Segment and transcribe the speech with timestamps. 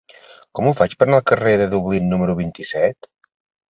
[0.59, 3.13] Com ho faig per anar al carrer de Dublín número vint-i-set?